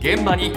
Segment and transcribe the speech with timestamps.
[0.00, 0.52] 現場に。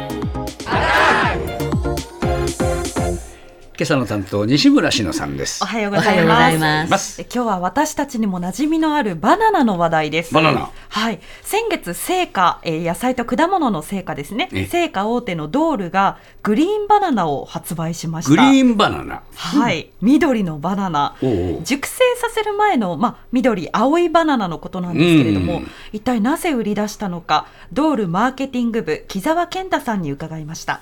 [3.79, 7.21] 今朝の担当西村篠さんですおはようございます。
[7.21, 10.33] 今日は私たちにも馴染みのあるバナナの話題です。
[10.33, 11.21] バナナはい。
[11.43, 14.65] 先月、成果、えー野菜と果物の成果ですねえ。
[14.65, 18.31] 成果大手のドールがグリーンバナナを発売しました。
[18.31, 19.91] グリーンバナナはい。
[20.01, 21.15] 緑のバナナ。
[21.21, 30.81] おうおう熟成させる前の、まあ、緑、青いバナナのことなんですけれども、うん一体なぜ売り出したのか、ドールマーケティング部、木澤健太さんに伺いました。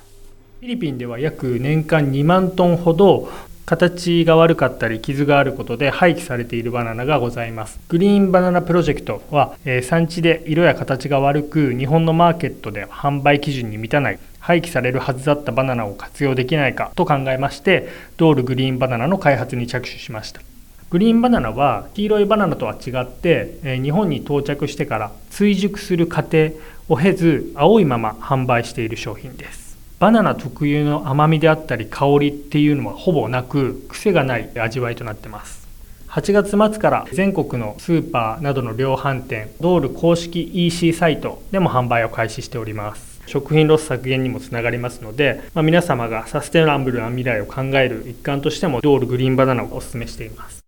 [0.59, 3.29] フィリピンでは約年間2万トンほど
[3.67, 7.79] 形が悪かったり傷があることで廃棄されているバナナがございます。
[7.89, 20.41] グリーンバナナプロジェクトは、えー産地で色や形が悪く日本のマーケットで販売基準に満たない廃棄されるはずだったバナナを活用できないかと考えましてドールグリーンバナナの開発に着手しました。
[20.89, 26.49] グリーンバナナは黄色いバナナとは違って、えー日本に到着してから追熟する過程
[26.89, 29.66] を経ず青いまま販売している商品です。
[29.99, 35.67] バナナ特有の甘みであったり香りっていうのはほぼなく癖がない味わいとなってます。
[36.09, 43.17] 8月末から全国のスーパーなどの量販店ドール公式 EC サイトでも販売を開始しております。
[43.25, 50.63] 食品ロス削減にもつながりますので、まあ、皆様がサステナブルな未来を考える一環としてもドールグリーンバナナをお勧めしています。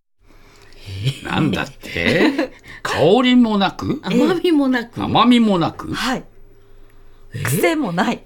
[1.24, 2.50] なんだって？
[2.82, 4.00] 香りもなく？
[4.02, 5.00] 甘みもなく。
[5.02, 5.92] 甘みもなく？
[5.94, 6.24] はい。
[7.44, 8.20] 癖もない。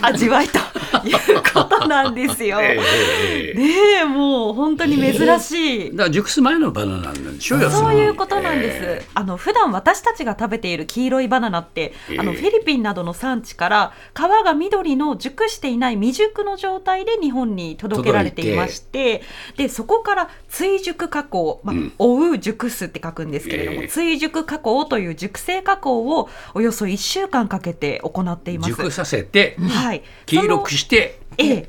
[0.00, 0.58] 味わいと
[1.06, 2.60] いうことなんですよ。
[2.60, 5.90] えねええ、もう本当に珍しい。
[5.90, 8.78] だから熟す前のバナナなんでしょうよそういうことなんです。
[8.82, 19.22] えあの普段私たちが食べている黄色いバナナって、ええあのフィリピンなどの産地から皮が緑の熟していない未熟の状態で日本に届けられていまして、
[19.56, 28.70] でそこから追熟加工、まあうん追う熟すって書くんですけれども、ええ追熟加工という熟成加工をおよそ1週間かけて行っています。
[28.70, 30.02] 熟させてはい。
[30.26, 31.68] 黄色くしてええ。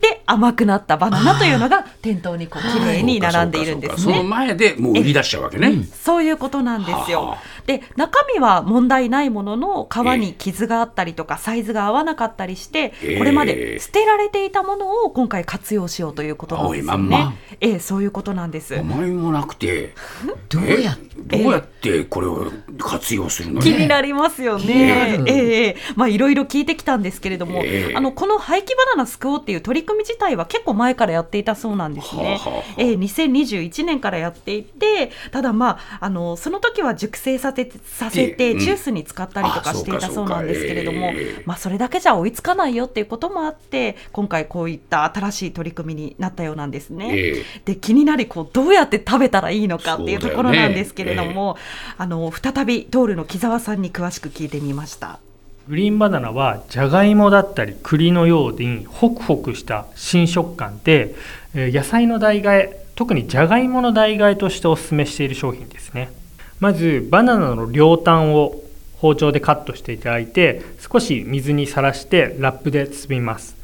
[0.00, 4.18] で甘くなったバナナというのが店頭にこう綺麗に並んでいるんですそうか。
[4.18, 4.28] そのね。
[4.28, 5.84] 前でもう売り出しちゃうわけね。
[5.84, 7.42] そういうことなんですはよあ。
[7.66, 17.30] で中身は問題ないものの皮に傷があったりとかサイズが合わなかったりしてええこれまで捨てられていたものを今回活用しようということなんですよ青いまんま。
[17.30, 17.36] ね。
[17.60, 18.78] ええそういうことなんです。
[18.78, 19.94] 甘みもなくて。
[20.50, 25.22] どうやどうやってこれを活用するの気にねなりますよね。
[25.26, 25.76] ええええ。
[25.96, 27.96] まあいろいろ聞いてきたんですけれども、ええ。
[27.96, 32.38] あのこの廃棄バナナ救おうっていう取り組み自体は結構前からやっていたそうなんですね。
[32.38, 47.10] はあはええ2021年からやっていて、ただまああのその時は熟成させてさせてジュースに使ったりとかあしていたそうなんですけれどもそうかそええ、まあそれだけじゃ追いつかないよっていうこともあって、今回こういった新しい取り組みになったようなんですね。
[47.12, 51.56] えで気になりこうどうやって食べたらいいのかっていうところなんですけれどそうだも、
[51.96, 55.20] あの再びドールの木澤さんに詳しく聞いてみました。
[55.68, 61.14] グリーンバナナはじゃがいもだったり栗のようにホクホクした新食感で
[61.54, 66.10] 野菜の代替え特にじゃがいもの代替えとしてお勧めしている商品ですね。
[66.58, 68.62] まずバナナの両端を
[68.96, 73.54] 包丁でカットしていただいて少し水にさらしてラップで包みます。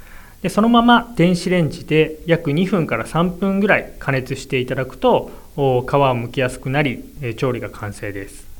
[0.42, 7.02] でそのまま電子レンジで約2分から3分ぐらい加熱していただくと皮を剥きやすくなり
[7.38, 8.53] 調理が完成です。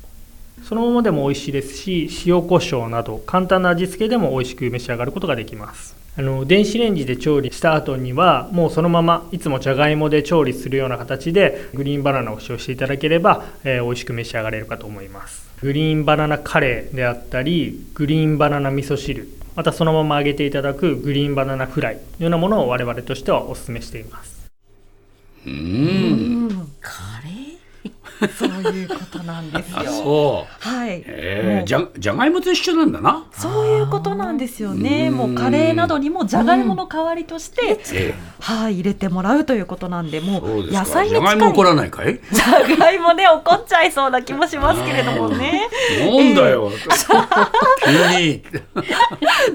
[0.63, 5.95] そのままでも美味しいですし塩コショウなど簡単な味付けでも美味しく召し上がることができます。
[6.17, 15.45] あの電子レンジで調理した後にはもうそのままいつもじゃがいもで調理するような形でグリーンバナナを使用していただければ、えー美味しく召し上がれるかと思います。
[15.61, 24.51] グリーンバナナカレーであったりグリーンバナナ味噌汁またそのまま揚げていただくグリーンバナナフライのようなものを我々としてはお勧めしています。
[25.45, 26.49] えうん。
[26.81, 27.44] カレー
[28.37, 29.91] そういうことなんですあよ。
[29.91, 30.67] そう。
[30.69, 31.03] はい。
[31.05, 33.25] ええじゃじゃがいもと一緒なんだな。
[33.31, 35.09] そういうことなんですよね。
[35.09, 42.19] もうカレーなどにもじゃがいもの代わりとして、えはい入れてもらうということなんで、もう野菜に近いじゃがいも怒らないかい？
[42.31, 45.67] じゃがいもね怒っちゃいそうな気もしますけれどもね。
[45.99, 46.71] なんだよ。
[47.85, 48.43] 急 に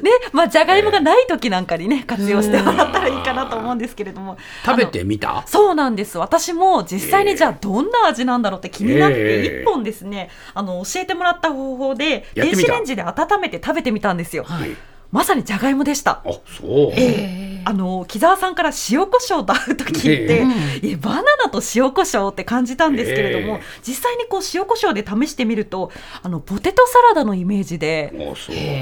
[0.03, 4.37] ね、まあじゃがいもがない時なんかにね活用してもらったらいいかなと思うんですけれども。
[4.65, 5.43] 食べてみた？
[5.47, 6.19] そうなんです。
[6.19, 9.63] 私も実際にじゃあどんな味なんだろうって気になってええ。
[9.63, 14.45] 一本ですね、あの教えてもらった方法で電子レンジで温めて食べてみたんですよ。
[14.45, 14.71] はい。
[15.11, 16.23] まさにじゃがいもでした。
[16.25, 17.63] あそう、ええ。
[17.65, 20.47] あの木澤さんから塩コショウと合うと聞いて、
[20.83, 23.63] えバナナと塩コショウって感じたんですけれども、ええ。
[23.83, 25.91] 実際にこう塩コショウで試してみると
[26.23, 28.13] あのポテトサラダのイメージで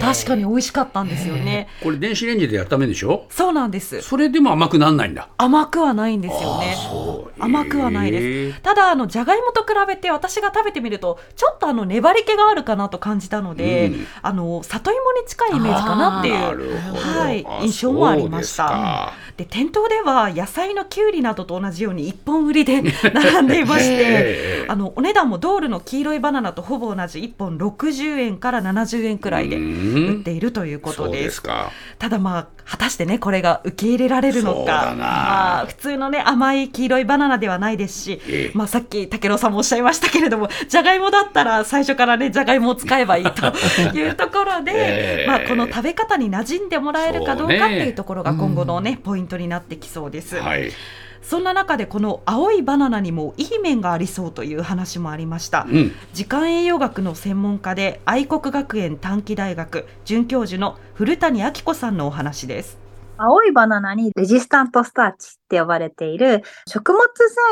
[0.00, 1.68] 確かに美味しかったんですよね。
[1.82, 3.26] これ電子レンジでやっためんでしょ？
[3.30, 4.00] そうなんです。
[4.02, 5.28] それでも甘くなんないんだ。
[5.38, 6.74] 甘くはないんですよね。
[6.90, 7.42] そう。
[7.42, 8.60] 甘くはないへです。
[8.62, 14.06] ただあのじゃがいもと比べて私が食べてみるとちょっとあの粘り気があるかなと感じたので、うん。
[14.22, 16.34] あの里芋に近いイメージかなっていう
[17.18, 19.12] はいあ印象もありました。
[19.36, 30.08] で店頭では野菜のきゅうりなどと同じように一本売りで 並んでいましてええあのお値段もドールの黄色いバナナとほぼ同じ1本60円から70円くらいでうん。
[30.18, 31.42] 売っているということです。
[31.98, 34.94] ただまあ果たしてねこれが受け入れられるのか。
[34.96, 38.50] まあ普通のね甘い黄色いバナナではないですし、ええ。
[38.54, 43.46] まあさっき武郎さんもおっしゃいましたけれどもじゃがいもだったら最初からねじゃがいもを使えばいいと
[43.96, 45.26] いうところで、 ええ。
[45.26, 50.36] まあこの食べ方に馴染んでもらえるかどうかっていうところが今後のね、ポイントになってきそうです。
[50.36, 50.70] はい
[51.22, 55.66] そんな中でこの青いバナナにもいい面がありそうという話もありました。
[55.68, 62.78] うん時間栄養学の専門家で愛国学園短期大学准教授の古谷明子さんのお話です。
[63.20, 67.02] 青いバナナにレジスタントスターチって呼ばれている食物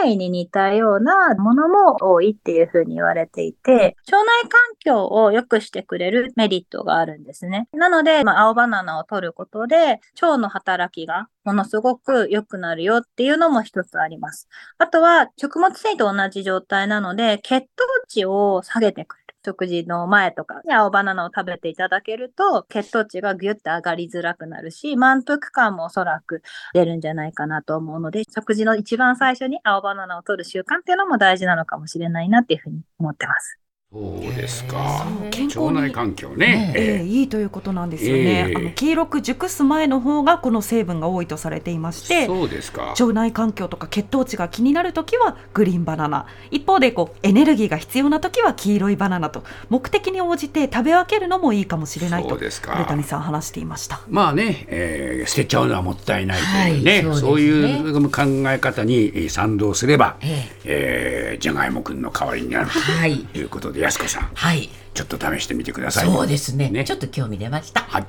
[0.03, 7.69] 繊維に似たようなものも多いっていうふうに言われていて、腸内環境を良くしてくれるメリットがあるんですね。
[7.73, 14.49] なので、まあ、青バナナを取ることで腸の働きがものすごく良くなるよっていうのも一つあります。
[14.79, 19.27] あとは食物繊維と同じ状態なので血糖値を下げてくれる。
[19.47, 26.43] 食事の前とかに青バナナを食べていただけると血糖値がギュッて上がりづらくなるし満腹感もおそらく
[26.75, 33.66] 出るんじゃないかなと思うので食事の一番最初に青バナナを取る習慣っていうのも大事なのかもしれないなっていうふうに思ってます。
[33.97, 35.07] そうですか。
[35.31, 37.03] 健康に腸内環境ね、ええ。
[37.03, 38.55] えいいということなんですよね、ええ。
[38.55, 42.89] あの黄色く熟す前の方がこの成分が多いとされていましえてそうですか。
[42.99, 46.27] 腸内環境とか血糖値が気になるときはグリーンバナナ。
[46.51, 52.73] 一方でこうエネルギーが必要なときは黄色いバナナと目的に応じて食べ分けるのもいいかもしれないとそうですか。
[52.75, 54.01] 古谷さん話していました。
[54.11, 57.43] まあね、えー捨てちゃうのはもったいないというね、はいそうね。
[57.43, 61.37] いう考え方にえー賛同すれば、ええ。
[61.39, 63.19] ーじゃがいもくんの代わりになるはい。
[63.19, 64.69] ということで、やすこさん、はい。
[64.95, 66.07] ちょっと試してみてください。
[66.07, 67.83] そうですねねちょっと興味出ました。
[67.83, 68.07] はい